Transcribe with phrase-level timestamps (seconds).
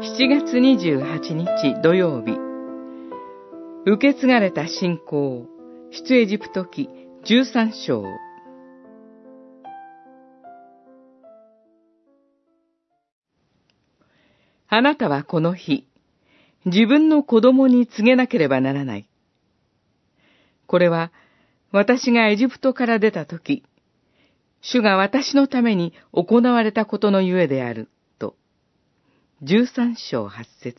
[0.00, 2.38] 7月28日土曜日。
[3.84, 5.44] 受け継がれた信仰
[5.90, 6.88] 出エジプト記
[7.24, 8.04] 13章。
[14.68, 15.88] あなたはこの日、
[16.64, 19.08] 自分の子供に告げなければならない。
[20.68, 21.10] これは、
[21.72, 23.64] 私がエジプトから出た時、
[24.60, 27.88] 主が私のために行われたことのゆえである、
[29.40, 30.74] 十三章八節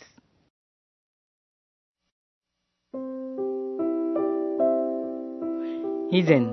[6.12, 6.52] 以前、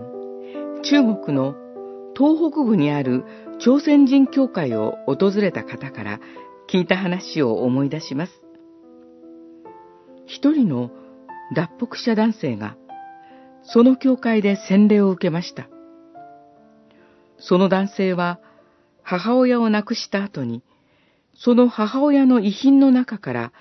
[0.85, 1.57] 中国の
[2.17, 3.25] 東北部にある
[3.59, 6.21] 朝鮮人教会を訪れた方から
[6.71, 8.33] 聞いた話を思い出します。
[10.27, 10.93] 一人の
[11.57, 12.77] 脱北者男性が、
[13.65, 15.69] その教会で洗礼を受けました。
[17.39, 18.39] その男性は、
[19.03, 20.63] 母親を亡くした後に、
[21.39, 23.53] その母親の遺品の中から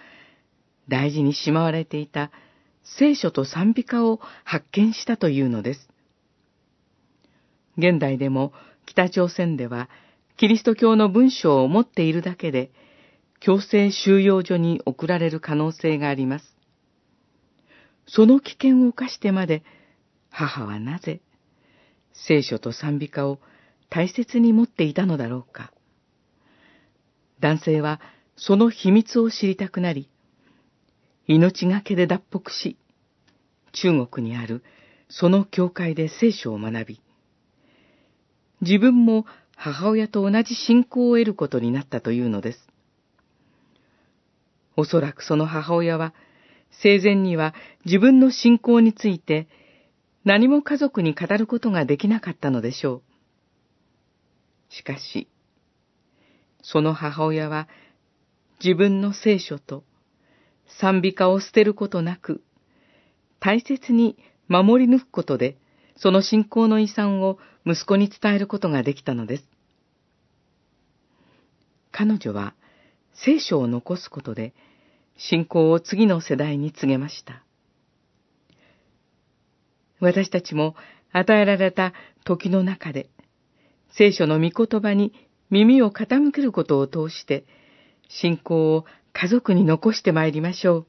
[0.87, 2.31] 大事にしまわれていた
[2.83, 5.89] 聖書と賛美歌を発見したというのです。
[7.77, 8.53] 現代でも
[8.85, 9.89] 北朝鮮では
[10.37, 12.71] キリスト教の文章を持っているだけで
[13.39, 16.55] 強制収容所に送られる可能性があります。
[18.07, 19.63] その危険を冒してまで
[20.29, 21.21] 母はなぜ
[22.13, 23.39] 聖書と賛美歌を
[23.89, 25.71] 大切に持っていたのだろうか。
[27.39, 27.99] 男性は
[28.35, 30.09] その秘密を知りたくなり、
[31.27, 32.77] 命がけで脱北し、
[33.71, 34.63] 中国にある
[35.09, 37.01] その教会で聖書を学び、
[38.61, 39.25] 自分も
[39.55, 42.67] 母親と同じ信仰を得ることになったというのです。
[44.77, 46.13] おそらくその母親は、
[46.71, 47.53] 生前には
[47.85, 49.47] 自分の信仰について
[50.25, 53.01] 何も家族に語ることができなかったのでしょう。
[54.73, 55.29] しかし、
[56.67, 57.67] その母親は
[58.63, 59.83] 自分の聖書と
[60.79, 62.41] 賛美歌を捨てることなく、
[63.39, 64.17] 大切に
[64.47, 65.57] 守り抜くことで、
[65.95, 67.37] その信仰の遺産を
[67.67, 69.43] 息子に伝えることができたのです。
[71.91, 72.55] 彼女は
[73.13, 74.55] 聖書を残すことで、
[75.17, 77.43] 信仰を次の世代に告げました。
[79.99, 80.75] 私たちも
[81.11, 81.93] 与えられた
[82.23, 83.09] 時の中で、
[83.91, 85.13] 聖書の御言葉に
[85.49, 87.45] 耳を傾けることを通して、
[88.09, 90.85] 信仰を家族に残してまいりましょう。